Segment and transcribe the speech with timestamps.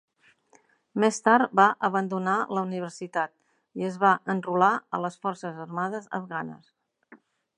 [1.01, 3.35] Més tard va abandonar la universitat
[3.81, 6.73] i es va enrolar a les Forçes Armades Afganes.